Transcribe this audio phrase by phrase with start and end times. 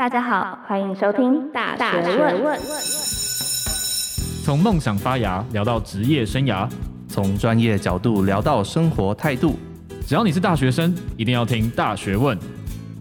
[0.00, 2.58] 大家好，欢迎收听大学问。
[4.42, 6.66] 从梦想发芽聊到职业生涯，
[7.06, 9.58] 从专业角度聊到生活态度。
[10.06, 12.38] 只要你是大学生，一定要听大学问。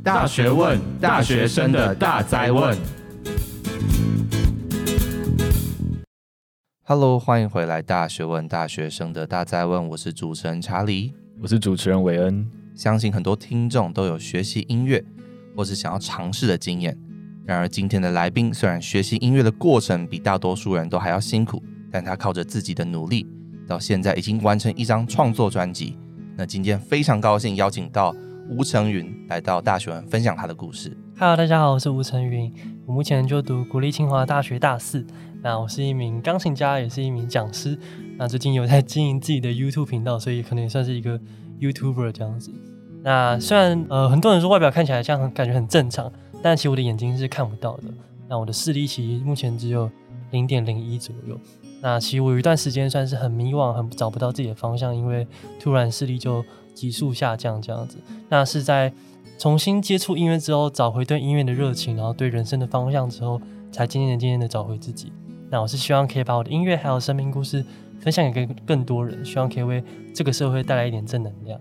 [0.03, 2.77] 大学问，大学生的大哉问。
[6.83, 9.87] Hello，欢迎回来，大学问，大学生的大哉问。
[9.87, 12.45] 我是主持人查理，我是主持人韦恩。
[12.75, 15.01] 相信很多听众都有学习音乐。
[15.59, 16.97] 或是想要尝试的经验。
[17.45, 23.27] 然而，今天的来宾虽然学习音乐的过程比大多数人都还要辛苦，但他靠着自己的努力，
[23.67, 25.97] 到现在已经完成一张创作专辑。
[26.37, 28.15] 那今天非常高兴邀请到
[28.47, 30.95] 吴成云来到大学分享他的故事。
[31.17, 32.49] Hello，大家好，我是吴成云，
[32.85, 35.05] 我目前就读国立清华大学大四。
[35.43, 37.77] 那我是一名钢琴家，也是一名讲师。
[38.17, 41.19] 那最近有在经营自己的 YouTube 频道，所以可能也算是一个
[41.59, 42.49] YouTuber 这样子。
[43.09, 46.11] 那虽然呃很多人说外表看起来这样感觉很正常，
[46.43, 47.85] 但其实我的眼睛是看不到的。
[48.27, 49.89] 那我的视力其实目前只有
[50.29, 51.35] 零点零一左右。
[51.81, 55.27] 那其实我有一段时间算是很迷惘，很找不到自己的方向，因为
[55.59, 57.97] 突然视力就急速下降这样子。
[58.29, 58.93] 那是在
[59.39, 65.11] 重新接触音乐之后，找回对音乐的热情，然后对人生的方向之后，才渐渐的渐渐的找回自己。
[65.49, 67.65] 那我是希望可以把我的音乐还有生命故事
[67.99, 71.59] 分享给更多人，希望可以为这个社会带来一点正能量。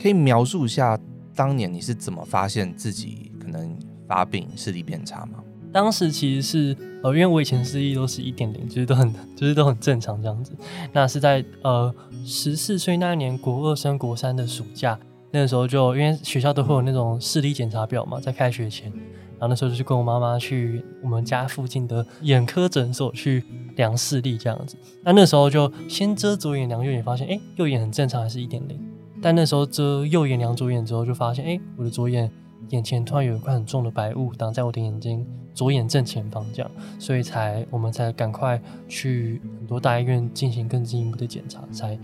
[0.00, 0.98] 可以描述一下
[1.34, 5.42] 当年你是怎么发现自己可能发病视力变差吗？
[5.70, 10.52] 当时其实是呃，因为我以前视力都是一点零，就是都很 就是都很正常这样子。
[10.92, 14.98] 那是在呃十四岁那一年国二升国三的暑假，
[15.30, 18.90] 那个时候就因为学校都会有那种视力检查表嘛，在开学前，
[19.38, 23.44] 然后那时候就去跟我妈妈去我们家附近的眼科诊所去
[23.76, 24.74] 量视力这样子。
[25.04, 28.80] 那那时候就先遮左眼量右眼，发现哎右眼很正常，还是一点零。
[29.20, 32.30] 但那时候遮右眼两左眼之后，就发现，哎、欸，我的左眼
[32.70, 41.98] 眼前突然有一块很重的白雾挡在我的眼睛左眼正前方，这样，所以才我们才赶快去很多大医院进行更进一步的检查，才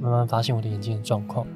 [0.00, 1.46] 慢慢发现我的眼睛的状况。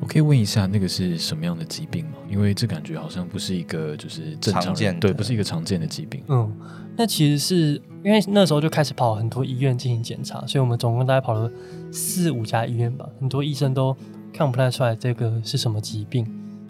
[0.00, 2.12] 我可以问一下，那个是什么样的疾病吗？
[2.30, 6.22] 因为这感觉好像不是一个就是正常，常见，对，不是一个常见的疾病。
[6.28, 6.48] 嗯，
[6.96, 11.50] 那其实是因为那时候就开始跑很多医院进行检查，所以我们总共大概跑了
[11.90, 13.96] 四五家医院吧，很多医生都。
[14.32, 16.26] 看不太出来这个是什么疾病，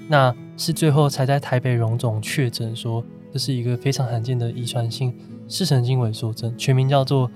[0.08, 5.14] 那是最后才在台北荣总确诊说这是一个非常罕见的遗传性
[5.48, 7.30] 视神经萎缩症，全名叫做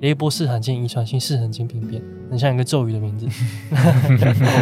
[0.00, 3.26] 雷波氏罕见遗传性视神经病变，很像一个咒语的名字。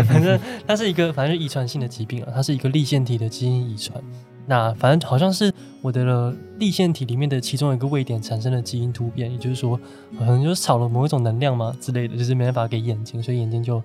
[0.09, 4.03] 反正它是一个反正遗传性的疾病啊，它是一个立线体的基因遗传。
[4.49, 5.53] 那反正好像是
[5.83, 9.79] 我的立线体里面的其中一个位点产生了基因突变，也就是说
[10.19, 13.83] 好像就是少了某一种能量嘛之类的，就是没办法给眼睛，所以眼睛就。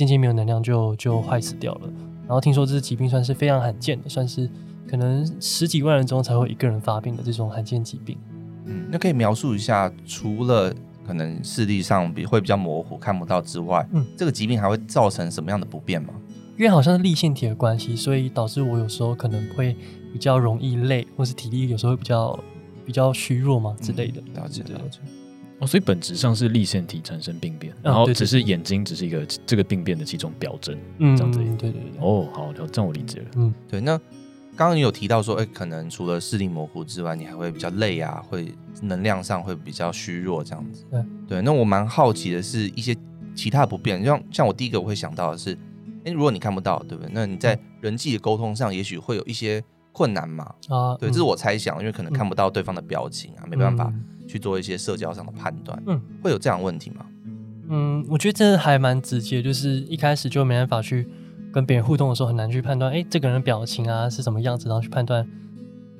[0.00, 1.80] 渐渐没有能量就就坏死掉了，
[2.22, 4.48] 然后听说这是疾病算是非常罕见的，算是
[4.88, 8.16] 可能十几万人中才会一个人发病的这种罕见疾病。
[8.64, 10.74] 嗯，那可以描述一下，除了
[11.06, 16.14] 可能视力上比会比较模糊看不到之外，嗯，这个疾病还会造成什么样的不便吗？
[16.56, 19.76] 因为好像是粒腺体的关系，所以导致我有时候可能会
[20.14, 22.38] 比较容易累，或是体力有时候会比较
[22.86, 24.22] 比较虚弱嘛之类的。
[24.32, 24.98] 了解，了解。
[25.60, 31.38] 哦，所以本质上是立腺体产生病变，然后只是眼睛只是一个这个病变的其中表征，嗯，这样子。
[31.38, 31.82] 对对对。
[32.00, 33.26] 哦，好，这样我理解了。
[33.36, 33.80] 嗯，对。
[33.80, 33.96] 那
[34.56, 40.84] 刚刚你有提到说，哎，可能除了视力模糊之外，你还会比较累啊，会能量上会比较虚弱这样子。
[40.90, 41.42] 对对。
[41.42, 42.96] 那我蛮好奇的是一些
[43.34, 45.52] 其他的不便，像像我第一个我会想到的是，
[46.04, 47.10] 哎，如果你看不到，对不对？
[47.12, 50.44] 那你在人际的沟通上，也许会有一些困难嘛？
[50.68, 53.92] 啊，对，这是我猜想，因为可能看不到对方的表情啊，没办法。
[54.30, 57.04] 去做一些社交上的判断，嗯，会有这样的问题吗？
[57.68, 61.08] 嗯，我觉得这还蛮直接，就是一开始就没办法去
[61.52, 65.26] 跟别人互动的时候，很难去判断，哎，这个人的表情啊是什么样子，然后去判断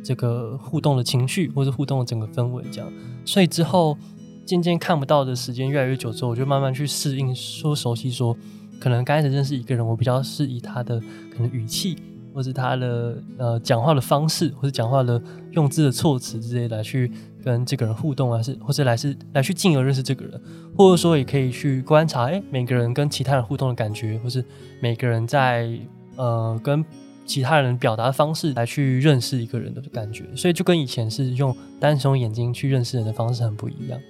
[0.05, 2.93] 这个互动的情绪或者互动的整个氛围这样。
[3.25, 3.99] 所以之后
[4.47, 8.37] 渐渐看不到的时间越来越久之后，我就慢慢去适应，说熟悉说，
[8.81, 11.01] 可能刚开始认识一个人，我比较是以他的
[11.35, 11.97] 可能语气。
[12.33, 15.21] 或是他的呃讲话的方式，或是讲话的
[15.51, 17.10] 用字的措辞之类来去
[17.45, 20.41] 跟这个人互动啊，是或者来是来去进而认识这个人，
[20.77, 24.45] 或者说也可以去观察，哎，每个人跟其他人互动的感觉，或是
[24.81, 25.71] 每个人在
[26.16, 26.84] 呃跟
[27.25, 34.01] 其他人表达的方式来去认识一个人的感觉，所以就跟以前是用单从眼睛去认识人的方式很不一样。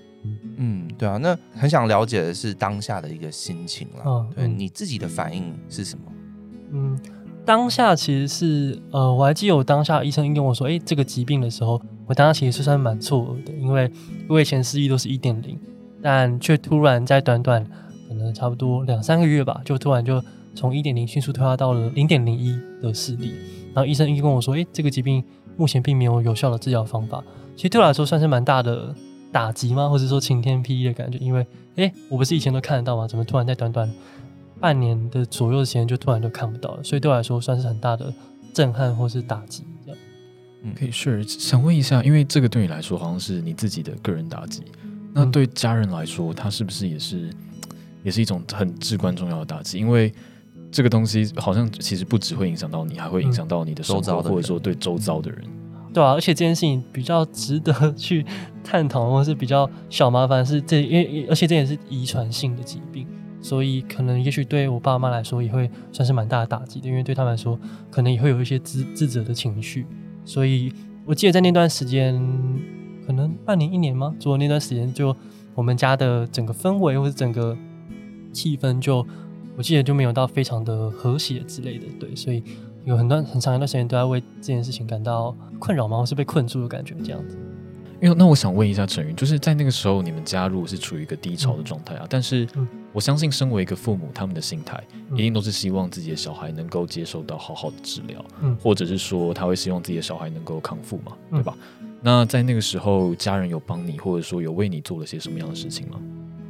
[0.56, 6.04] 嗯，对啊，那很想了解的是当下的一个心情啦，嗯、对你自己的反应是什么？
[6.72, 6.98] 嗯。
[7.42, 11.80] 当下其实是呃，我还记得我当下医生跟我说，哎，这个疾病的时候，
[12.10, 13.88] 我当下其实算蛮错愕的，因为
[14.26, 15.56] 我以前视力都是一点零，
[16.02, 17.64] 但却突然在短短
[18.08, 20.20] 可能差不多两三个月吧，就突然就
[20.52, 23.32] 从一点零迅速退化到了零点零一的视力。
[23.72, 25.22] 然后医生一跟我说，哎，这个疾病
[25.56, 27.22] 目前并没有有效的治疗方法。
[27.54, 28.92] 其实对我来说算是蛮大的
[29.30, 29.88] 打击吗？
[29.88, 31.16] 或者说晴天霹雳的感觉？
[31.18, 31.46] 因为
[31.76, 33.06] 哎，我不是以前都看得到吗？
[33.06, 33.88] 怎么突然在短短
[34.58, 36.82] 半年的左右的时间就突然就看不到了？
[36.82, 38.12] 所以对我来说算是很大的
[38.52, 39.62] 震撼或是打击。
[40.62, 44.62] 嗯，可以是想问一下，因为这个对你来说好像是你自己的个人打击，
[45.14, 47.30] 那对家人来说，他是不是也是
[48.02, 49.78] 也是一种很至关重要的打击？
[49.78, 50.12] 因为
[50.70, 55.42] 这个东西好像其实不只会影响到你，还会影响到你的周遭，或者说对周遭的人。
[55.92, 58.24] 对啊，而且这件事情比较值得 去
[58.62, 63.04] 探讨，或是比较小麻烦是这，因为而且这也是遗传性的疾病，
[63.40, 67.58] 所以可能也许对我爸妈来说也会算是蛮大的打击的，因为对他们来说
[67.90, 69.84] 可能也会有一些自自责的情绪。
[70.24, 70.72] 所以
[71.04, 72.14] 我记得在那段时间，
[73.06, 74.14] 可能半年一年吗？
[74.18, 75.14] 做那段时间，就
[75.54, 77.56] 我们家的整个氛围或者整个
[78.32, 79.06] 气氛就，
[79.56, 81.86] 我记得就没有到非常的和谐之类的。
[81.98, 82.42] 对，所以
[82.84, 85.98] 有很多很长一段时间都在为这件事情感到困扰吗？
[85.98, 87.36] 或是被困住的感觉这样子。
[88.00, 92.48] 因为那我想问一下陈云，就是在那个时候你们加入是处于一个低潮的状态啊，嗯、但是
[92.92, 94.82] 我相信身为一个父母，他们的心态
[95.12, 101.54] 一定都是希望自己的小孩能够接受到好好的治疗，嗯，或者是说他会希望自己的小孩能够康复嘛，嗯、对吧？
[102.02, 106.00] 那在那个时候，家人有帮你，或者说有为你做了些什么样的事情吗？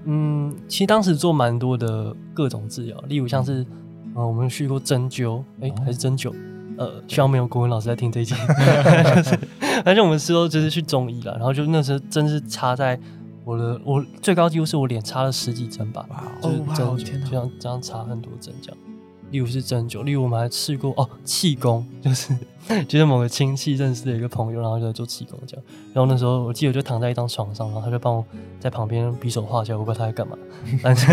[0.04, 3.66] 嗯，其实当时做蛮多的各种治疗，例如像是，
[4.14, 6.32] 呃，我们去过针灸，哎、欸，还是针灸。
[6.80, 8.34] 呃，希望没有国文老师在听这一集。
[9.84, 12.98] 而且我们是都就是去中医了，然后就那时候真是插在
[13.44, 16.06] 我的，我最高纪录是我脸插了十几针吧，
[16.42, 16.56] 就是
[17.04, 18.78] 针就这样这样插很多针这样。
[19.30, 22.36] 例如是针灸，例如我们还试过哦，气功，就是
[22.86, 25.64] 就是某个亲戚认识的一个朋友，然后就在做气功这样。
[25.92, 28.24] 然后那时候我记得就躺在一张床上，然后他就帮我
[28.60, 30.36] 在旁边比手画脚，我不知道他在干嘛。
[30.82, 31.06] 但是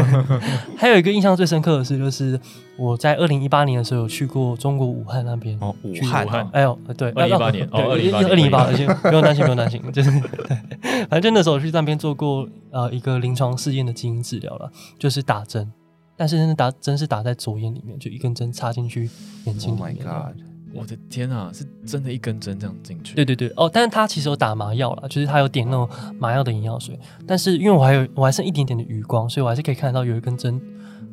[0.78, 2.40] 还有一个印象最深刻的是，就是
[2.78, 5.58] 我在二零一八年的时候有去过中国武汉那边。
[5.60, 6.28] 哦，武汉。
[6.52, 14.69] 哎呦，对，二零一八年，哦，二零一八，而且不用担心，不用担心，就是 对，反正那时候我去那边做过呃一个临床试验的基因治疗了，
[15.00, 15.72] 就是打针。
[16.18, 19.10] 但是真的打针是打在左眼里面，就一根针插进去
[19.46, 20.06] 眼睛里面。
[20.06, 20.42] Oh my god！
[20.74, 23.16] 我的天啊，是真的一根针这样进去？
[23.16, 27.00] 对对对，哦，但是他其实有打麻药了，就是他有点那种麻药的眼药水。
[27.25, 30.62] 但是因为我还有我还剩一点点的余光，所以我还是可以看到有一根针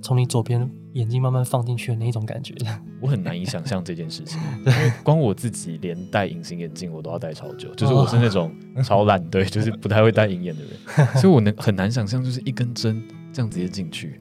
[0.02, 2.52] 从你左边眼睛慢慢放进去的那种感觉。
[3.00, 8.52] 我很难以想象这件事情，因为光我自己连戴隐形眼镜我都要戴超久，就是我是那种
[8.82, 13.02] 超懒，对，就是不太会戴隐眼的人， 所以我能很难想象就是一根针
[13.32, 14.18] 这样直接进去。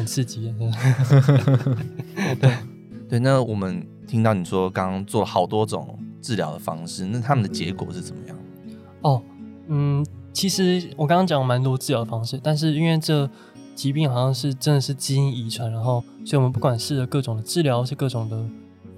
[0.00, 0.52] 很刺激，
[2.40, 2.56] 对
[3.08, 3.18] 对。
[3.18, 8.36] 那我们听到你说刚刚做了好多种治疗的方式，那他们的结果是怎么样？
[9.02, 9.22] 哦，
[9.68, 13.28] 嗯，其实我刚刚讲了蛮多治疗方式，但是因为这
[13.74, 18.42] 疾病好像是真的是基因遗传，然后所以我们不管试了各种的治疗，是各种的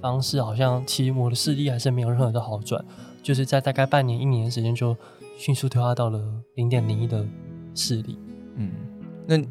[0.00, 2.84] 方式，好像其实我的视力还是没有任何的好转，
[3.22, 4.96] 就是在大概半年一年的时间就
[5.36, 6.20] 迅速退化到了
[6.54, 7.26] 零点零一的
[7.74, 8.18] 视力。
[8.56, 8.70] 嗯，
[9.26, 9.42] 那。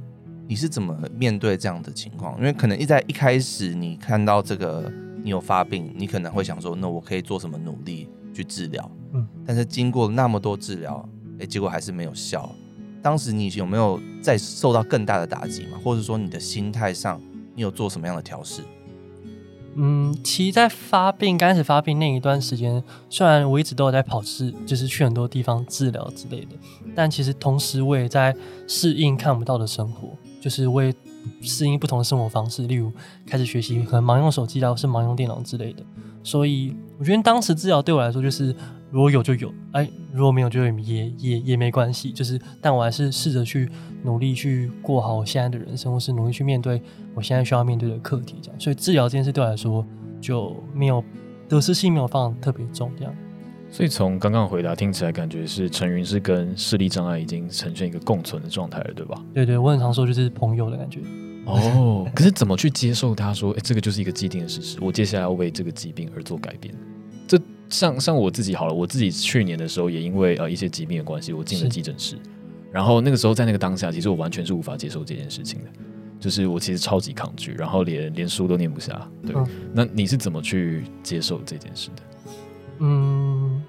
[0.51, 2.37] 你是怎么面对这样的情况？
[2.37, 4.91] 因为可能一在一开始你看到这个
[5.23, 8.91] 你有发病，你可能会想说，那我可以做什么努力去治疗？
[9.13, 11.07] 嗯，但是经过那么多治疗，
[11.39, 12.53] 哎，结果还是没有效。
[13.01, 15.79] 当时你有没有再受到更大的打击吗？
[15.81, 17.21] 或者说你的心态上，
[17.55, 18.61] 你有做什么样的调试？
[19.75, 26.57] 嗯，其实，在发病刚开始发病那一段时间，虽然我一直都有在跑治，就是去很多地方治疗之类的，
[26.93, 28.35] 但其实同时我也在
[28.67, 30.09] 适应看不到的生活。
[30.41, 30.93] 就是为
[31.41, 32.91] 适应不同的生活方式，例如
[33.25, 35.83] 开始学习可能忙用手机啊，或是忙用电脑之类的。
[36.23, 38.53] 所以我觉得当时治疗对我来说，就是
[38.89, 42.11] 如果有就有，哎，如果没有就也也也没关系。
[42.11, 43.69] 就是，但我还是试着去
[44.03, 46.81] 努力去过好我现在的人生，或是努力去面对
[47.15, 48.35] 我现在需要面对的课题。
[48.41, 49.85] 这样，所以治疗这件事对我来说
[50.19, 51.03] 就没有
[51.47, 53.15] 得失心没有放特别重，这样。
[53.71, 59.23] 所以从刚刚回答听起来，感觉是陈云是跟视力障碍已经呈现一个共存的状态了，对吧？
[59.33, 60.99] 对对，我很常说就是朋友的感觉。
[61.45, 66.75] 哦， 可是怎么去接受他说，哎，这个就是一个既定的事实，我接下来要为这个疾病而做改变？
[67.25, 72.17] 这像像我自己好了，我自己去年的时候也因为呃一些疾病的关系，我进了急诊室，
[72.73, 75.69] 然后那个时候在那个当下，其实我完全是无法接受这件事情的，
[76.19, 79.09] 就是我其实超级抗拒，然后连连书都念不下。
[79.25, 82.03] 对，嗯、那你是怎么去接受这件事的？
[82.83, 83.61] 嗯，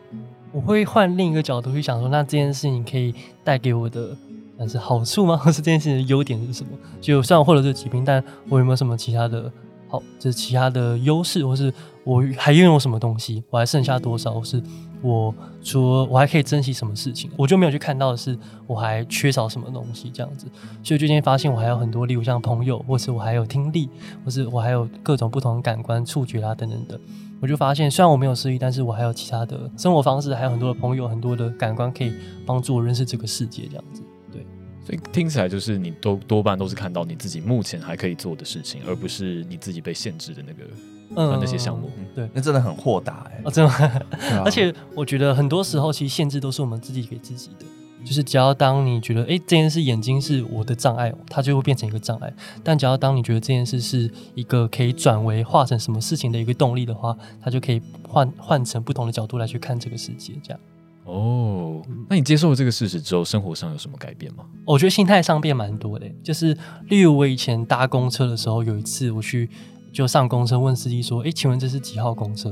[0.53, 3.15] 我会换另一个角度去想说，那这件事情可以
[3.45, 4.17] 带给我的，
[4.59, 5.37] 但是好处吗？
[5.37, 6.71] 或是这件事情的优点是什么？
[6.99, 9.53] 就算我获得这个疾病，但我有没有什么其他的
[9.87, 11.73] 好，就是其他的优势，或是
[12.05, 14.63] 我还拥有什么东西，我还剩下多少，或是
[15.03, 20.47] 我说我还可以珍惜什么事情，我就没有去看到的是我还缺少什么东西这样子。
[20.83, 23.89] 所以最近发现我还有很多，例如像朋友，或是我还有听力，
[24.25, 26.99] 或是我还有各种不同感官、触觉啊等等的。
[27.41, 32.15] 我就发现，虽然我没有失忆，但是我还有其他的生活方式，还有很多的朋友，很多的感官可以
[32.47, 34.01] 帮助我认识这个世界，这样子。
[34.31, 34.47] 对，
[34.87, 40.71] 所以听起来就是你都多半都是看到你自己目前还可以做的事情，而不是你自己被限制的那个
[41.17, 41.91] 嗯那些项目。
[42.15, 44.07] 对，那真的很豁达哎，哦，真的。
[44.45, 47.67] 而且我觉得很多时候，其实限制都是我们自己给自己的。
[48.05, 52.35] 就是只要当你觉得，哎，这件事眼睛是我的障碍，它就会变成一个障碍。
[52.65, 60.35] 但只要当你觉得这件事是一个可以转为化成什么事情的一个动力的话，它就可以换换成不同的角度来去看这个世界。
[60.43, 60.59] 这样。
[61.05, 64.45] 哦，那你接受了这个事实之后，生活上有什么改变吗？
[64.65, 66.07] 我觉得心态上变蛮多的。
[66.25, 66.57] 就是
[66.89, 69.49] 例如我以前搭公车的时候，有一次我去
[69.93, 72.51] 就上公车，问司机说，哎，请问这是几号公车？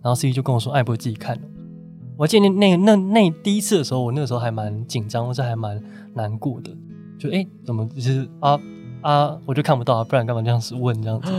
[0.00, 1.38] 然后司机就跟我说，哎，不会自己看。
[2.16, 5.80] 我记得那那那，那第一次的时候，我那个时候还蛮紧张，或者还蛮
[6.14, 6.70] 难过的。
[7.18, 8.58] 就哎、欸，怎么就是啊
[9.00, 11.32] 啊，我就看不到啊，不然干嘛这样子问这样子？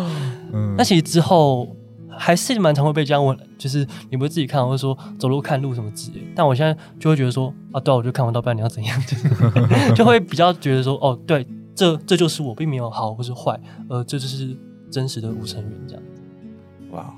[0.51, 0.75] 嗯。
[0.77, 1.67] 那其实之后
[2.09, 6.21] 还是蛮常会被这样问，就是你不会自己看，或者说走路看路什么之类。
[6.35, 9.01] 但我现在就会觉得说啊，对啊，我就看不到，不然你要怎样？
[9.05, 11.45] 就， 就会比较觉得说，哦，对，
[11.75, 13.59] 这这就是我，并没有好或是坏，
[13.89, 14.57] 呃，这就是
[14.89, 16.21] 真实的吴成元这样子。
[16.91, 17.15] 哇，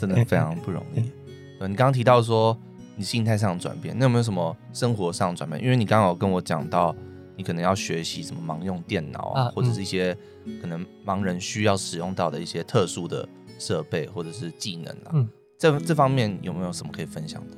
[0.00, 1.00] 真的非常不容易。
[1.60, 2.56] 你刚刚提到说。
[2.96, 5.60] 你心态上的转变，那有没有什么生活上转变？
[5.60, 6.94] 因为你刚刚有跟我讲到，
[7.36, 10.16] 你可能要学习什么盲用电脑啊，啊或者是一些
[10.60, 13.28] 可能盲人需要使用到的一些特殊的
[13.58, 15.10] 设备或者是技能啊。
[15.14, 15.28] 嗯，
[15.58, 17.56] 这这方面有没有什么可以分享的？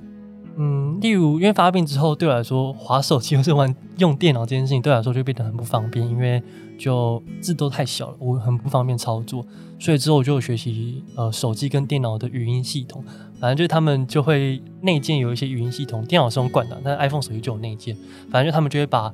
[0.56, 6.42] 嗯，例如因为发病之后，对我来说，滑手机或是玩用电脑这件事情，对我来说就变得很不方便，因为
[6.78, 9.44] 就字都太小了，我很不方便操作。
[9.78, 13.04] 所以之后我就学习呃手机跟电脑的语音系统。
[13.38, 17.94] 反正就是他们就会内建有一些语音系统，电脑是用惯的，但是 iPhone 手机就有内建。
[18.30, 19.12] 反正就他们就会把、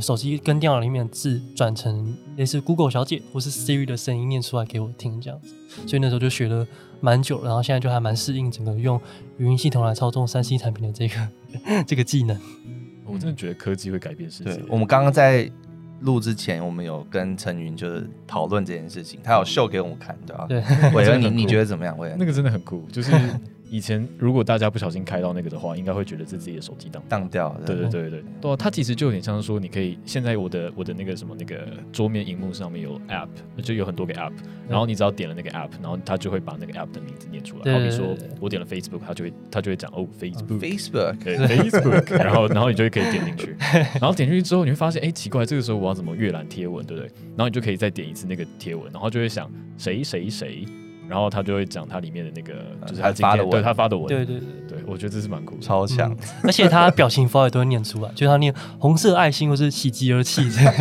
[0.00, 5.54] 手机跟电脑里面的字转成类似 Google 小姐或是 Siri 的声音念出来给我听，这样子。
[5.86, 6.66] 所以那时候就学了
[7.00, 9.00] 蛮久，然后现在就还蛮适应整个用
[9.38, 11.28] 语音系统来操纵三 C 产品的这个
[11.86, 12.38] 这个技能。
[13.04, 14.54] 我真的觉得科技会改变世界。
[14.54, 15.50] 对，我们刚刚在
[16.00, 20.46] 录之前，我们有跟陈云就是讨论这件事情，他有秀给我们看，对吧？
[20.48, 20.60] 对，
[20.92, 21.96] 伟恩， 你你觉得怎么样？
[21.96, 23.12] 伟恩，那个真的很酷，就是。
[23.68, 27.60] 以前如果大家不小心开到那个的话，应该会觉得是自己的手机当当掉了。
[27.66, 33.28] 对对对对，对、啊，它其实就有点像是说，你可以现在我的我的那个什么那个桌面荧幕上面有 App，
[33.62, 34.32] 就有很多个 App，
[34.68, 37.72] 然后你只要点了那个 App，然后它就会把那个 App 的名字念出来。
[37.72, 43.56] 好比说我点了 Facebook，它就会它就会讲哦 Facebook，Facebook，对 Facebook， 然后然后你就会可以点进去，
[44.00, 47.10] 然后点进去之后你会发现哎奇怪，这个时候我要怎么阅览贴文，对不对？
[47.36, 50.64] 然后你就可以再点一次那个贴文，然后就会想谁谁谁。
[51.08, 52.54] 然后他就会讲他里面的那个，
[52.86, 60.74] 就是他发的文，对他发的文，对对对对，我觉得这是蛮酷，超强，而且他表情符号也都会念出来，就是他念红色爱心或是喜极而泣这样。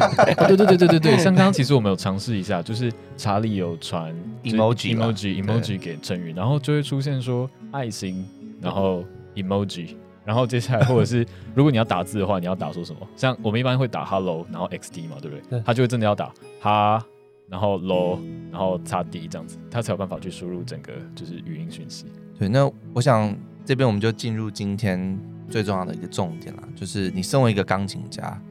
[0.47, 4.13] 对对对对对对，像刚刚其实我们有尝试一下，就是查理有传
[4.43, 8.25] emoji emoji emoji 给陈宇，然后就会出现说爱心，
[8.61, 9.03] 然后
[9.35, 12.99] emoji，然后接下来或者是如果你要打字的话，你要打说什么？
[13.15, 15.41] 像我们一般会打 hello，然后 xd 嘛，对不对？
[15.49, 17.03] 对，他就会真的要打哈。
[17.47, 18.19] 然后 low，
[18.51, 22.05] 然后擦 D 这样子，他才有办法去输入整个就是语音讯息。
[22.37, 25.17] 对，那我想这边我们就进入今天
[25.49, 28.41] 最重要的一个重点了，就是你身为一个钢琴家，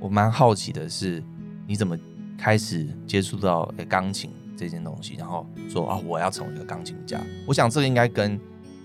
[0.00, 1.22] 我蛮好奇的是
[1.66, 1.96] 你怎么
[2.36, 7.20] 开始接触到诶钢琴这件东西，然后说啊我要成为一个钢琴家。
[7.46, 8.38] 我想这个应该跟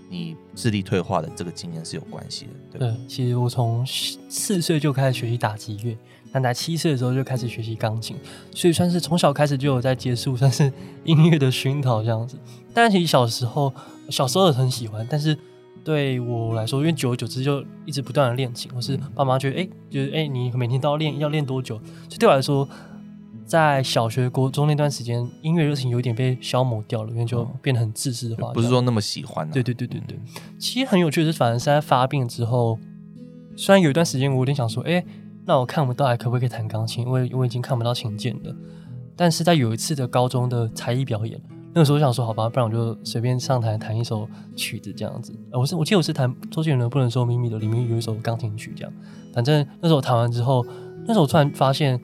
[0.08, 2.78] 你智力退化的这个经验是有关系的。
[2.78, 5.96] 对，对，其实我从四岁就开始学习打击乐。
[6.32, 8.16] 但在七岁的时候就开始学习钢琴，
[8.54, 10.72] 所以算是从小开始就有在接触，算是
[11.04, 12.38] 音乐的熏陶这样子。
[12.74, 13.72] 但其实小时候，
[14.10, 15.36] 小时候也很喜欢，但是
[15.82, 21.76] 对我来说，因为久而久之就一直不断的练琴，或是爸妈觉得，哎、欸，就是哎、欸，你每天都要练，要练多久？
[21.76, 22.68] 所以对我来说，
[23.46, 29.50] 在小学、国中那段时间，音乐热情有点被消磨掉了，因为就变得很自私的话，不是说那么喜欢、啊。
[29.50, 30.18] 对对对对对，
[30.58, 32.78] 其实很有趣的是，反而是在发病之后，
[33.56, 35.04] 虽然有一段时间我有点想说，哎、欸。
[35.48, 37.06] 那我看不到，还可不可以弹钢琴？
[37.06, 38.54] 因为我已经看不到琴键了。
[39.16, 41.40] 但是在有一次的高中的才艺表演，
[41.72, 45.34] 那个时候我想说，好吧，不然我就随便上台弹一首曲子这样子。
[45.50, 48.92] 我是我记得我是弹周杰伦《不能说秘密》的，里面有一首钢琴曲这样。
[49.32, 50.62] 反正那时候我弹完之后，
[51.06, 51.98] 那时候我突然发现，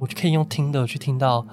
[0.00, 1.46] 我就可以用听的去听到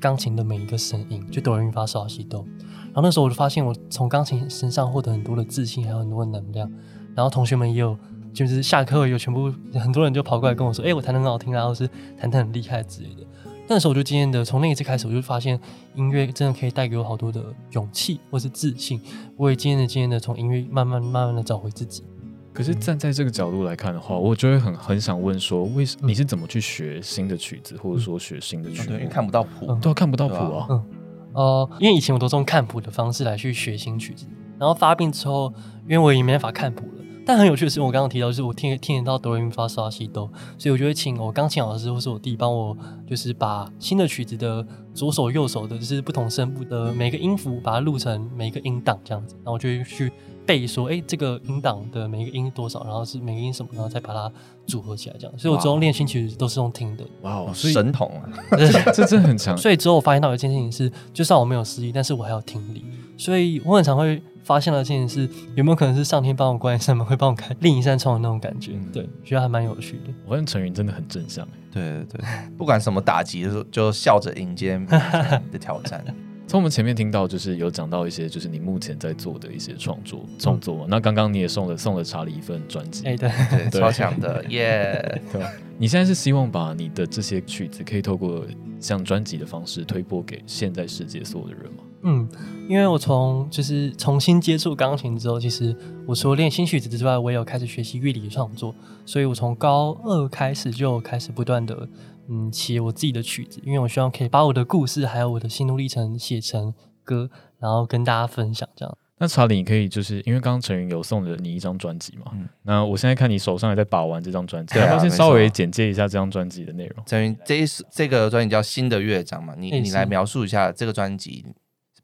[0.00, 2.42] 钢琴的每一个声音，就哆来咪发嗦拉西哆。
[2.86, 6.72] 然后那时候我就发现，我从钢琴身上获得很多的自信，还有很多的能量。
[7.14, 7.94] 然后同学们也有。
[8.38, 13.26] 就是下课有全部很多人就跑过来跟我说：“哎、欸，我弹的很好听啊，或是弹的很厉害之类的。”
[13.66, 15.58] 那时候我就渐渐的从那一次开始，我就发现
[15.96, 17.42] 音乐真的可以带给我好多的
[17.72, 19.00] 勇气或是自信。
[19.36, 22.04] 我也渐渐的、渐渐的从音乐慢慢、慢慢的找回自己。
[22.52, 28.92] 可是站在这个角度来看的话，我就会很很想问说，为什你是怎么去学新的曲子，或者说学新的曲子？
[28.92, 30.66] 因为看不到谱，都看不到谱啊。
[30.70, 30.84] 嗯，
[31.32, 34.26] 哦、呃，因为以前我都是用看谱的方式来去学新曲子，
[34.58, 35.52] 然后发病之后，
[35.84, 36.97] 因为我已经没办法看谱了。
[37.28, 42.74] 但很有趣的是，我刚刚提到，就是我听听得到哆来咪发嗦拉西哆，所以我就会请我钢琴老师或是我弟帮我，
[43.06, 50.10] 就是把新的曲子的左手右手的，就是不同声部的每个音符，把它录成每个音档这样子，然后我就会去
[50.46, 54.32] 背说，哎、欸，这个音档的每个音多少，然后是每个音什么，然后再把它
[54.66, 55.38] 组合起来这样。
[55.38, 57.04] 所以我之后练新曲子都是用听的。
[57.20, 58.24] 哇哦，神童啊，
[58.94, 59.54] 这真的很强。
[59.54, 62.82] 所以之后我发现到一件事情是，就算我没有失忆，但是我还有听力，
[63.18, 64.22] 所以我很常会。
[64.44, 68.72] 发现的事情是，有没有可能是上天帮我关一扇门，会帮我开另一扇窗的那种感觉？
[68.72, 70.14] 嗯、对，觉得还蛮有趣的。
[70.24, 72.20] 我跟陈云真的很正向，对对对，
[72.56, 76.02] 不管什么打击的时候，就笑着迎接的挑战。
[76.48, 80.86] 从我们前面听到，就是有讲到一些，就是你目前在做的一些创作创作。
[80.88, 85.46] 那刚刚你也送了送了查理一份专辑，哎、欸，对对， 对超强的耶！Yeah 对，
[85.76, 88.46] 你现在是希望把你的这些曲子，可以透过
[88.80, 91.82] 像专辑的方式推播给现在世界所有的人吗？
[92.02, 92.28] 嗯，
[92.68, 95.74] 因为我从就是重新接触钢琴之后，其实
[96.06, 98.74] 我除了练新曲子之外，我也有开始学习乐理的创作。
[99.04, 101.88] 所以我从高二开始就开始不断的
[102.28, 107.28] 嗯写我自己的曲子，因为我希望可以把我的故事还有我的心路历程写成歌，
[107.58, 108.98] 然后跟大家分享这样。
[109.20, 112.30] 那查理，你可以就是因为刚刚陈云有送了你一张专辑嘛？
[112.34, 117.04] 嗯，那我现在看你手上也在把玩这张专辑，要不先稍微简介一下这张专辑的内容？
[117.04, 119.54] 陈云，这一这个专辑叫《新的乐章》嘛？
[119.58, 121.44] 你你来描述一下这个专辑。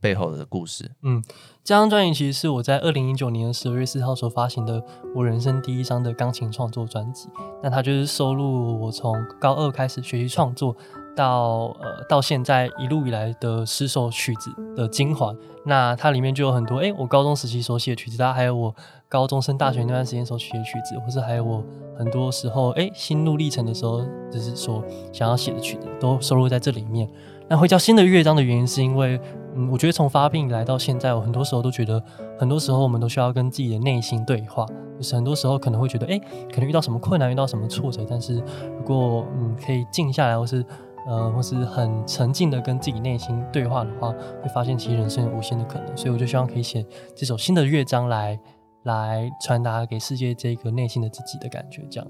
[0.05, 1.25] 背后的故事，嗯，
[1.65, 4.85] 这张专辑其实是我在二零一九年十二月四号所发行的
[5.15, 7.31] 我人生第一张的钢琴创作专辑。
[7.63, 10.77] 那它就是收录我从高二开始学习创作
[11.17, 15.35] 到呃到现在一路以来的十首曲子的精华。
[15.65, 18.75] 那它里面就有很多哎、我高中时期所写的曲子，它还有我
[19.09, 21.65] 高中升大学那段时间所写的曲子，或是还有我
[21.97, 24.85] 很多时候哎、心路历程的时候，就是说
[25.15, 27.09] 想要写的曲子，都收录在这里面。
[27.47, 29.21] 那会叫新的乐章的原因，是因为，
[29.55, 32.03] 嗯，我觉得从发病来到现在，我很多时候都觉得，
[32.39, 34.67] 很多时候我们都需要跟自己的内心对话。
[34.97, 36.19] 就是很多时候可能会觉得，哎，
[36.53, 38.37] 可能遇到什么困难，遇到什么挫折，但是
[38.77, 40.65] 如果嗯可以静下来，或是
[41.07, 45.97] 呃或是很沉静的跟自己内心对话的话，会发现其实人生有无限的可能。
[45.97, 48.39] 所以我就希望可以写这首新的乐章来
[48.85, 52.09] 来传达给世界这个内心的自己的感觉，这样。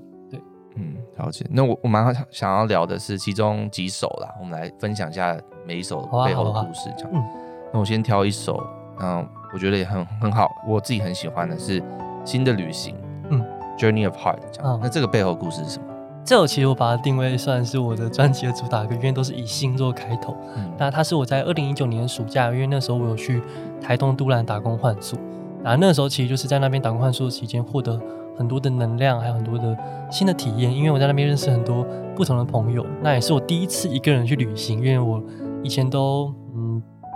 [0.76, 1.46] 嗯，了解。
[1.50, 7.43] 那我我蛮想要聊的是其中几首啦，我们来分享一下每一首背后的故事，这样。
[7.74, 8.64] 嗯，那我先挑一首，
[9.00, 11.80] 嗯，我觉得也很很好，我自己很喜欢的是
[12.24, 12.94] 《新的旅行》，
[13.30, 13.44] 嗯
[13.76, 14.72] ，Journey of Heart 这样。
[14.74, 15.84] 嗯，那这个背后故事是什么？
[16.24, 20.34] 这首其实我把它定位算是我的专辑的主打歌，因为都是以星做开头。
[20.56, 23.42] 嗯，那它是我在二零一九年的暑假，因为那时候我有去
[23.80, 25.16] 台东都兰打工换宿，
[25.62, 28.00] 啊，那时候其实就是在那边打工换宿期间获得。
[28.36, 29.78] 很多的能量，还有很多的
[30.10, 30.74] 新的体验。
[30.74, 34.80] 因为我在那边认识很多不同的朋友，那也是我第一次一个人去旅行。
[34.80, 35.22] 因为我
[35.62, 36.43] 以前都嗯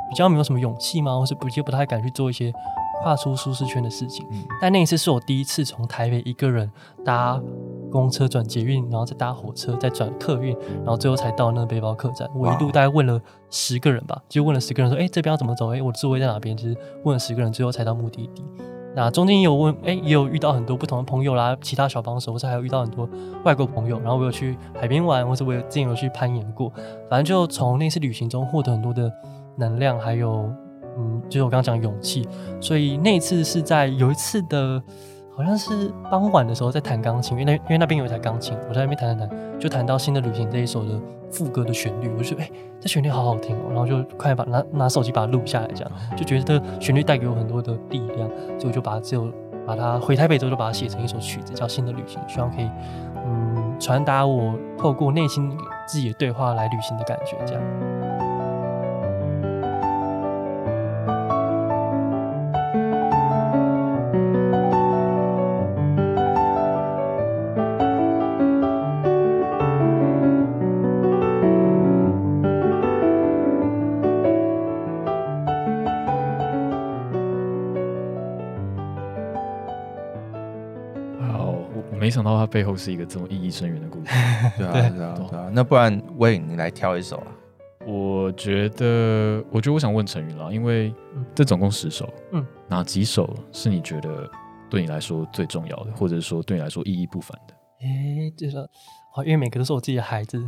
[0.09, 2.53] 比较没有什么勇气吗，或是不就不太敢去做一些
[3.03, 4.27] 跨出舒适圈的事情。
[4.31, 6.71] 嗯、但那一次是我第一次从台北一个人
[7.05, 7.41] 搭
[7.91, 12.29] 公车转捷运，然后再搭火车，再转客运，然后最后才到那个背包客栈。
[12.35, 15.73] 我一路大概问了十个人吧，就问了十个人说：“哎、欸，这边要怎么走？
[15.73, 18.45] 哎、欸，我的座位在哪边？”就是问了十个人，最后才到目的地。
[18.97, 23.09] 那中间也有问，哎、欸，也有遇到很多不同的朋友啦，其他小帮手，或者还有遇到很多
[23.45, 24.01] 外国朋友。
[24.01, 26.69] 然后我有去海边玩，或者我有之前有去攀岩过。
[27.09, 29.11] 反正就从那次旅行中获得很多的
[29.59, 30.51] 能量，还有，
[30.97, 32.27] 嗯，就是我刚刚讲的勇气。
[32.61, 34.83] 所以那一次是在有一次的。
[35.31, 49.17] 好像是傍晚的时候在弹钢琴，因为那因为那边有一台钢琴，我在那边弹弹弹，就弹到《新的旅行》这一首的副歌的旋律，我就觉得哎、欸，这旋律好好听哦，然后就快把拿拿手机把它录下来，这样就觉得这旋律带给我很多的力量，所以我就把这
[49.65, 52.69] 把它回台北之后就把它写成一首曲子，叫《新的旅行》，希望可以
[53.25, 57.63] 嗯传达我透过内心自己的对话来旅行的感觉，这样。
[82.19, 84.11] 想到它背后是一个这么意义深远的故事。
[84.59, 85.49] 对啊，对啊，对啊。
[85.53, 87.29] 那不然，Wayne，你来挑一首啊？
[87.87, 90.93] 我觉得，我觉得我想问陈云了，因为
[91.33, 94.29] 这总共十首，嗯，哪几首是你觉得
[94.69, 97.55] 对你来说最重要的，或者说对你来说意义不凡的？
[97.83, 98.51] 哎，这
[99.23, 99.29] 个。
[99.29, 100.43] 因为每个都是我自己的孩子，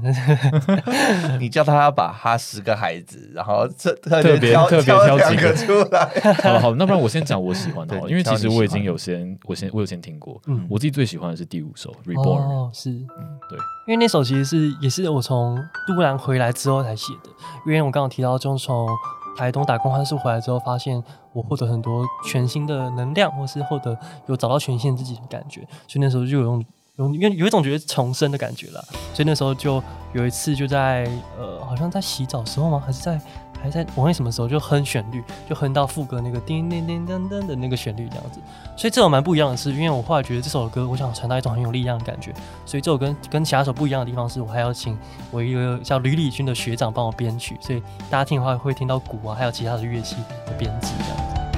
[1.39, 6.09] 你叫他要把他十个孩子，然后特特别特别挑几个出来。
[6.43, 10.41] 好了好，那不然我先讲我喜欢的，因为其实我已经有先，我先我有先听过。
[10.47, 12.23] 嗯，我自己最喜欢的是第五首《Reborn》。
[12.27, 15.57] 哦，是，嗯，对，因为那首其实是也是我从
[15.87, 17.31] 都兰回来之后才写的。
[17.67, 18.89] 因为我刚刚提到，就从
[19.37, 21.03] 台东打工换宿回来之后，发现
[21.33, 26.65] 我获得很多全新的能量，或是获得有找到全新自己的感觉，所以那时候就有用。
[27.09, 28.85] 因为有一种觉得重生的感觉了，
[29.15, 29.83] 所以那时候就
[30.13, 31.09] 有一次就在
[31.39, 32.83] 呃，好像在洗澡时候吗？
[32.85, 33.21] 还是在
[33.63, 38.41] 还在我忘记什么时候就哼旋律，就哼到副歌那个叮叮叮噔噔的那个旋律这样子。
[38.77, 42.33] 所以这首蛮不一样的是，因为我后来觉得这首歌我想传达一种很有力量的感觉，
[42.65, 44.97] 所以这首歌跟，跟其他首不一样的地方是我还要请
[45.31, 51.50] 我一个叫吕礼君的学长帮我编曲，所以大家听的话会听到鼓啊，还有其他的乐器的编制这样子。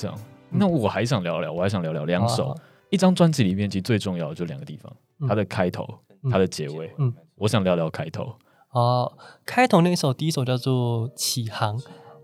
[0.00, 2.48] 这样，那我还想聊聊，我还想聊聊两首。
[2.48, 2.56] 啊、
[2.88, 5.86] 一张专辑里面其实最重要的就两个地方，嗯、它的开头，
[6.30, 6.90] 它的结尾。
[6.96, 8.32] 嗯，我想聊聊开头。
[8.70, 9.12] 哦，
[9.44, 11.76] 开头那首第一首叫做《启航》，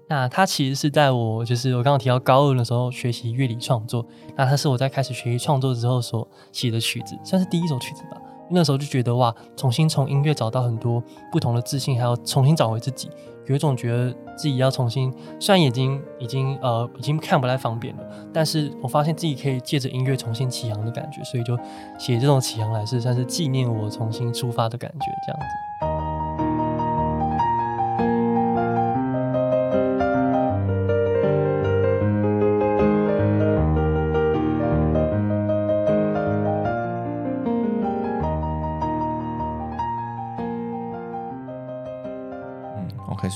[0.08, 8.16] 那它其实是在我就是我刚刚提到高二的时候学习乐理创作，那它是我在开始学习创作之后所写的曲子，算是第一首曲子吧。
[8.48, 13.10] 那时候就觉得哇，重新从音乐找到很多不同的自信，还要重新找回自己。
[13.46, 21.56] 有一种觉得自己要重新，虽然眼睛已经呃已经看不太方便了，但是我发现自己可以借着音乐重新启航的感觉，所以就
[21.98, 25.65] 写这种启航来是算是纪念我重新出发的感觉，这样子。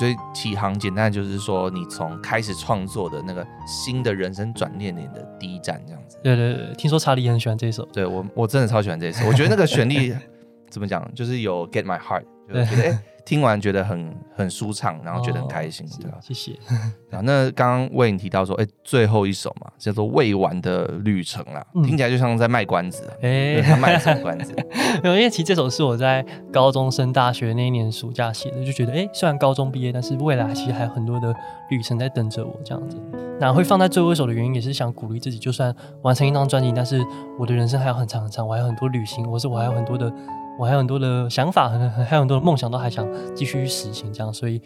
[0.01, 6.17] 所以启航简单就是说，你从开始创作的那个新的人生转捩点的第一站，这样子。
[6.23, 7.85] 对对对，听说查理很喜欢这首。
[7.93, 9.27] 对我，我真的超喜欢这首。
[9.27, 10.17] 我觉得那个旋律
[10.71, 12.99] 怎么讲，就是有 get my heart，就是觉得哎。
[13.31, 16.19] 听完觉得很很舒畅，然后觉得很开心，对吧？
[16.21, 16.51] 谢谢。
[17.17, 23.09] 啊，那刚刚为你提到说，哎，最后一首嘛，叫做《未完的旅程》啦，听起来就像在卖关子。
[23.23, 24.53] 哎，他卖什么关子？
[25.05, 31.33] 因为其实这首是我在高中升大学那一年暑假写的，就觉得哎，虽然高中毕业，但是未来其实还有很多的
[31.71, 33.01] 旅程在等着我这样子。
[33.39, 37.01] 那会放在最后一首的原因，也是想鼓励自己，就算完成一张专辑，但是
[37.39, 40.13] 我的人生还有很长很长，我还有很多旅行，或是我还有很多的。
[40.59, 44.61] 我还有很多的想法，很还有很多的梦想，都还想继续去实行这样，所以，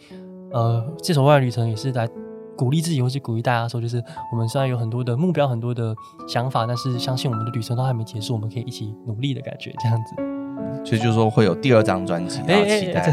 [0.53, 2.09] 呃，这首《未完旅程》也是来
[2.57, 5.95] 鼓励自己，或是鼓励大家说，就是我们虽然有很多的目标，很多的
[6.27, 10.15] 想法，但是相信我们的旅程都还没结束，我们可以一起努力的感觉，这样子。
[10.85, 13.11] 所以就是说会有第二张专辑，然后期待。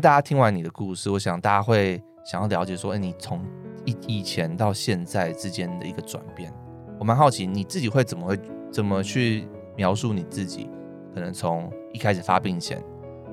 [0.00, 3.44] 大家听完你的故事，我想大家会想要了解说，哎，你从
[3.84, 6.52] 以以前到现在之间的一个转变，
[6.98, 8.38] 我蛮好奇你自己会怎么会
[8.72, 10.70] 怎么去描述你自己？
[11.14, 12.82] 可能从一开始发病前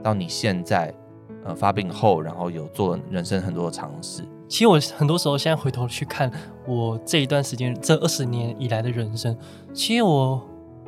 [0.04, 0.94] 到你现在，
[1.46, 4.24] 呃，发病后，然后有做人生很多的尝试。
[4.50, 6.32] 其实我很多时候现在回头去看
[6.66, 9.38] 我这一段时间这二十年以来的人生，
[9.74, 10.42] 其实我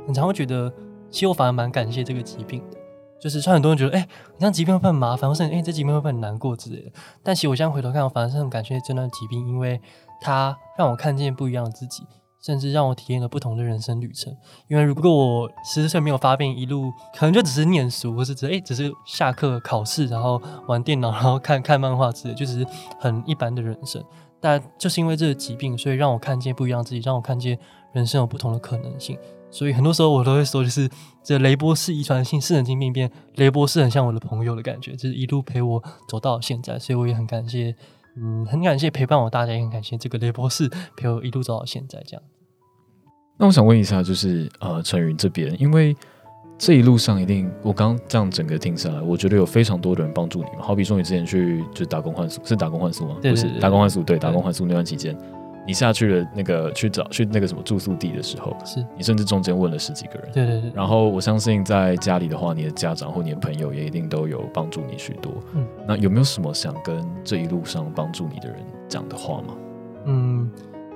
[0.08, 0.74] 很常会觉得，
[1.12, 2.79] 其实我反而蛮感谢这个疾病的。
[3.22, 6.92] 就是，虽然很多人觉得，哎、欸，你这疾病会不会很麻烦，或是哎、欸，这疾病会不会很难过之类的。
[7.24, 9.80] 但其实我现在回头看，我反而是很感谢这段疾病，因为
[10.22, 12.04] 它让我看见不一样的自己，
[12.42, 14.34] 甚至让我体验了不同的人生旅程。
[14.70, 22.66] 因为如果我十四岁没有发病，一路可能就只是念书，或是只哎、只是下课考试，然后玩电脑，然后看看漫画之类的，就只是
[23.00, 24.04] 很一般的人生。
[24.40, 27.60] 但就是因为这个疾病，所以让我看见不一样的自己，让我看见
[27.92, 29.20] 人生有不同的可能性。
[29.52, 30.90] 所以很多时候我都会说，就是
[31.24, 36.78] 这雷博士遗传性视神经病变，雷博士很像我的朋友的感觉，就是一路陪我走到现在。
[36.78, 37.76] 所以我也很感谢，
[38.16, 42.24] 嗯，很感谢陪伴我大家，也很感谢这个雷博士陪我一路走到现在这样。
[43.38, 45.96] 那我想问一下，就是呃，陈云这边，因为
[46.58, 50.62] 这一路上一定，我刚刚这样整个听下来，我觉得有非常多的人帮助你嘛。
[50.62, 53.16] 好比说你之前去就是打工换宿，是打工换宿吗？
[53.22, 55.18] 对，对，对，不是打工换宿，对，打工换宿那段期间。
[55.70, 60.72] 你下去了那个去找去那个什么住宿地的时候，是你甚至中间问了十几个人，对对对。
[60.74, 65.32] 然后我相信在家里的话，你的家长或你的朋友也一定都有帮助你许多。
[65.54, 69.54] 嗯，那有没有什么想跟这一路上帮助你的人讲的话吗？
[70.06, 70.50] 嗯，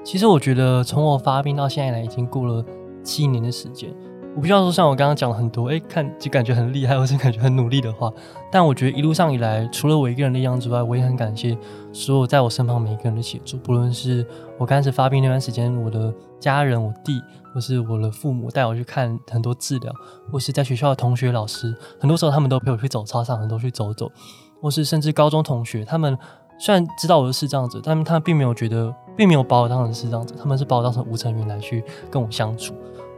[0.04, 2.66] 其实我觉得从我发病到现在来已经过了
[3.04, 3.92] 七年的时间。
[4.36, 8.12] 我不需要说像我刚刚讲了很多，哎，看就感觉很厉害，或是感觉很努力的话。
[8.52, 11.56] 但我觉得一路上以来，除了我一个人的力量之外，我也很感谢
[11.91, 13.58] 所有在我身旁每一个人的协助。
[13.58, 14.26] 不论是
[14.58, 17.22] 我刚开始发病那段时间，我的家人、我弟，
[17.54, 19.93] 或是我的父母带我去看很多治疗，
[20.32, 24.12] 或是在学校的同学、老师，很多时候他们都陪我去走操场，很多去走走，
[24.60, 26.17] 或是甚至高中同学，他们
[26.58, 32.74] 虽然知道我是视障者，但他们并没有觉得，并没有把我当成视障者，他们是把我当成吴成云来去跟我相处。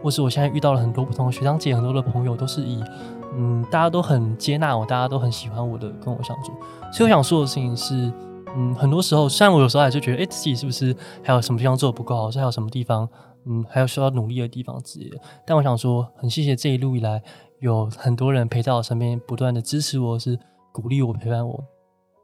[0.05, 2.79] 或是我现在遇到了很多不同的学长姐，很多的朋友都是以，
[3.33, 6.53] 嗯，大家都很接纳我，大家都很喜欢我的跟我相处。
[6.93, 8.13] 所以我想说的事情是，
[8.55, 13.09] 嗯，很多时候，虽然我有时候还是觉得，哎，自己是不是还有什么地方做得不够好，是还有什么地方，
[13.47, 15.17] 嗯，还有需要努力的地方之类的。
[15.43, 17.19] 但我想说，很谢谢这一路以来
[17.61, 20.37] 有很多人陪在我身边，不断的支持我，是
[20.71, 21.63] 鼓励我，陪伴我。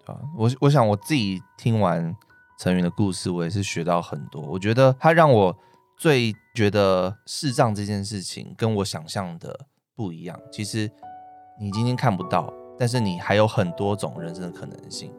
[0.06, 2.15] 啊，我我想我自己听完
[2.60, 4.39] 成云的故事，我也是学到很多。
[4.44, 5.58] 我觉得他让我。
[6.01, 10.35] 最觉得视障这件事情跟我想象的不一样。
[10.51, 10.89] 其实
[11.59, 15.13] 你今天看不到，但是你还有很多种人生的可能性。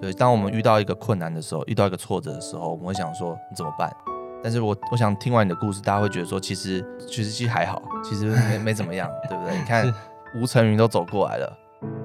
[0.00, 3.94] 对，当我们遇到一个困难的时候，遇到一个挫折的时候，我们会想说你怎么办？
[4.42, 9.54] 但是我我想听完你的故事，大家会觉得说其实其实其实还好，其实没没怎么样，对不对？
[9.58, 9.92] 你看
[10.40, 11.54] 吴成云都走过来了，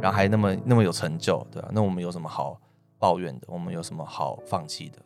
[0.02, 1.70] 然后还那么那么有成就，对吧？
[1.72, 2.60] 那我们有什么好
[2.98, 3.48] 抱怨的？
[3.48, 5.00] 我们有什么好放弃的？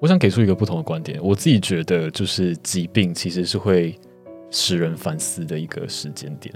[0.00, 3.94] 我想给出一个不同的观点，我自己觉得就是疾病其实是会
[4.50, 6.54] 使人反思的一个时间点，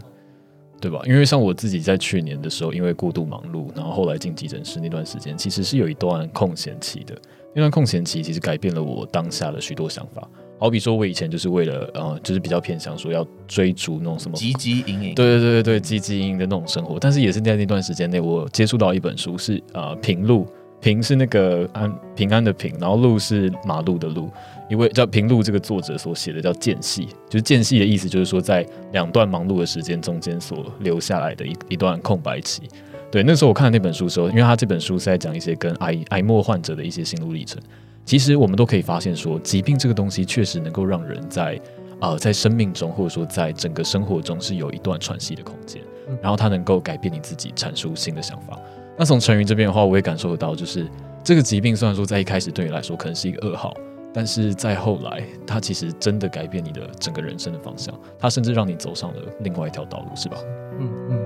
[0.80, 1.02] 对吧？
[1.04, 7.14] 因为像我自己在去年的时候，因为过度忙碌，然后后来进急诊室那段时间，其实是有一段空闲期的。
[7.54, 10.28] 那段空闲期其实改变了我当下的许多想法。
[10.58, 16.98] 好比说，我以前就是为了呃，就是比较偏向说要追逐那种什么汲汲营营，对对对对对，汲汲营营的那种生活。
[16.98, 20.46] 但是也是在那段时间内，我接触到一本书是呃平路。
[20.84, 24.30] 平是那个安平安的平，然后路是马路的路，
[24.68, 32.64] 一位叫平路这个作者所写的叫间隙，就是间隙的意思，就是说在两段忙碌的时间中间所留下来的一一段空白期。
[33.10, 37.58] 对，那时候我看了那本书的时候，因为他这本书是在讲一些跟癌癌末患者的一些心路历程。
[38.04, 41.58] 其实我们都可以发现说，疾病这个东西确实能够让人在
[41.98, 45.80] 啊、呃、在生命中或者说在整个生活中是有一段喘息的空间，
[46.20, 48.60] 然后它能够改变你自己，阐述新的想法。
[48.96, 50.88] 那从陈云这边的话，我也感受得到，就是
[51.22, 53.74] 这个疾病虽然说在一开始对你来说可能是一个噩耗，
[54.12, 60.38] 但是在后来，它其实真的改变你的整个人生的方向，它甚至让你走上了另外一条道路，是吧？
[60.78, 61.24] 嗯嗯。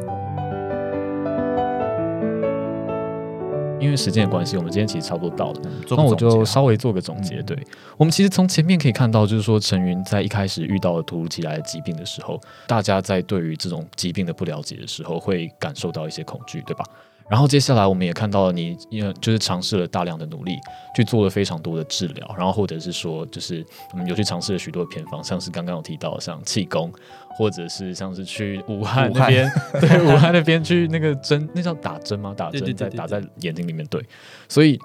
[3.80, 7.40] 因为时间的关系，我们今天其实差不多到了，那我就稍微做个总结。
[7.42, 7.56] 对，
[7.96, 16.84] 我们其实从前面可以看到，就是说陈云在一开始遇到了突如其来的疾病的时候，大家在对于这种疾病的不了解的时候，会感受到一些恐惧，对吧？
[17.30, 20.56] 然后接下来我们也看到了你，因为就是尝试了大量的努力，
[20.96, 26.90] 去做了非常多的治疗，然后或者是说，就是我们有去尝试了许多偏方，像是刚刚有提到像气功，
[27.36, 32.32] 或者是像是去武汉那边，对，武汉那边去那个针，那叫打针吗？
[32.34, 34.02] 打针在打在眼睛里面，对。
[34.48, 34.78] 所以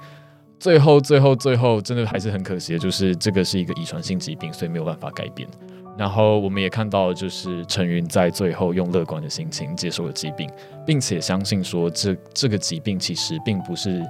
[0.60, 5.48] 最后最后最后，真的还是很可惜的，就是这个是一个遗传性疾病，所以没有办法改变。
[5.96, 10.50] 然后我们也看到，就是陈云在最后用乐观的心情接受了疾病，
[10.86, 14.04] 并且相信说这这个疾病其实并不是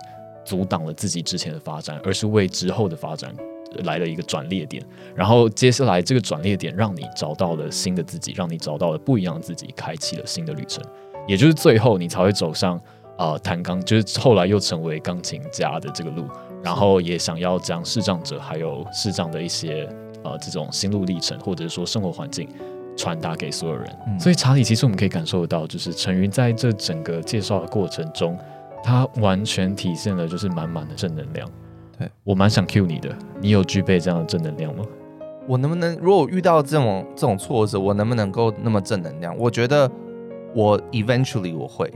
[0.46, 3.36] 阻挡了自己之前的发展，而是为之后的发展
[3.84, 4.82] 来了一个转捩点。
[5.13, 10.82] 然后接下来这个转捩点让你找到了新的自己，让你找到了不一样的自己，开启了新的旅程。
[11.28, 12.80] 也就是最后你才会走上
[13.17, 16.26] 呃弹钢，就是后来又成为钢琴家的这个路。
[16.63, 19.86] 然后也想要将视障者还有视障的一些。
[20.24, 22.48] 呃，这种心路历程，或者说生活环境，
[22.96, 23.86] 传达给所有人。
[24.08, 28.38] 嗯、所以查理，其实我们可以感受得到，就是陈云在这整个介绍的过程中，
[28.84, 31.50] 他完全体现了就是满满的正能量。
[31.98, 34.86] 对，我蛮想 cue 你的，你有具备这样的正能量吗？
[35.48, 39.38] 我能不能，如果遇到这种这种挫折，我能不能够那么正能量？
[39.38, 39.92] 我觉得
[40.56, 41.92] 我 eventually 我会，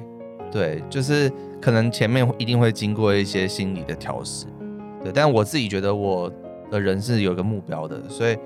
[0.52, 4.46] 对，就是可能前面一定会经过一些心理的调试，
[5.04, 6.30] 对，但我自己觉得我。
[6.70, 8.38] 的人是有一个目标的，所以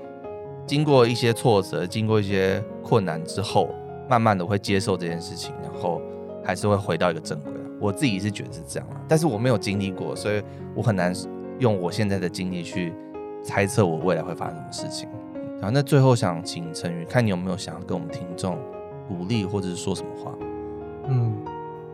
[0.66, 3.70] 经过一些挫折，经过一些困难之后，
[4.10, 6.02] 慢慢的会接受这件事情，然后
[6.44, 7.52] 还是会回到一个正轨。
[7.80, 10.42] 我自己是觉得是这样，但是我没有经历过，所以
[10.76, 11.14] 我很难
[11.60, 12.94] 用我现在的经历去
[13.44, 15.10] 猜测我未来会发生什么事情。
[15.62, 18.58] 好，那最后想请陈宇，看你有没有想要跟我们听众
[19.08, 20.32] 鼓励，或者是说什么话？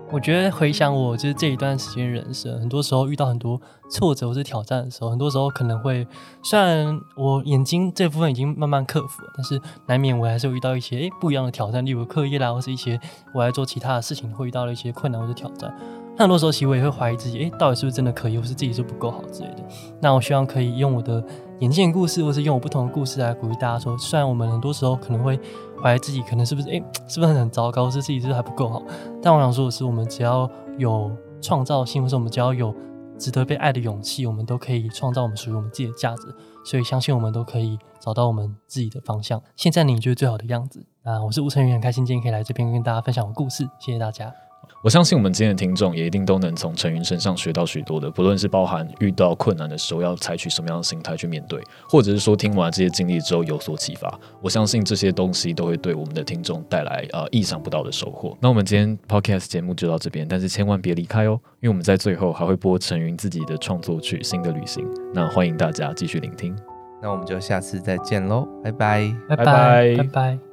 [0.10, 6.08] 我觉得回想我就是这一段时间人生，很多时候遇到很多挫折或是挑战的时候，很多时候可能会，
[6.42, 12.98] 虽然我眼睛这部分已经慢慢克服了，但是难免我还是会遇到一些诶不一样的挑战，例如课业啦，或是一些
[13.34, 15.76] 我来做其他的事情会遇到了一些困难或者挑战。
[16.16, 19.58] 那很多时候其实我也会怀疑自己，诶到底是不是真的可以，或是自己是不够好之类的。
[20.02, 21.22] 那我希望可以用我的
[21.60, 25.40] 眼见故事，或是用我不同的故事来鼓励大家说，虽然我们很多时候可能会
[25.82, 28.82] 怀疑自己，可能是不是哎、是不是很糟糕，是自己是不是还不够好？
[29.22, 32.74] 但我想说的是，我们只要有创造性，或是我们只要有
[33.18, 36.34] 值得被爱的勇气，我们都可以创造我们属于我们自己的价值。
[36.64, 39.42] 所以相信我们都可以找到我们自己的方向。
[39.56, 40.86] 现在你觉得最好的样子？
[41.04, 43.68] 啊，我是吴承宇，很开心今天可以来这边跟大家分享我的故事。
[43.80, 44.47] 谢谢大家。
[44.84, 54.20] 我相信我们今天的听众也一定都能从陈云身上学到许多的，不论是包含遇到困难的时候要采取什么样的心态去面对，或者是说听完这些经历之后有所启发。
[54.42, 58.38] 我相信这些东西都会对我们的听众带来呃意想不到的收获。
[58.40, 66.56] 那我们今天 podcast 节目就到这边，但是千万别离开哦，因为我们在最后还会播陈云自己的创作曲《新的旅行》，那欢迎大家继续聆听。
[67.02, 70.47] 那我们就下次再见喽，拜拜，拜拜，拜拜。